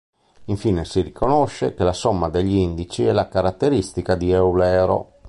[0.45, 5.19] Infine, si riconosce che la somma degli indici è la caratteristica di Eulero.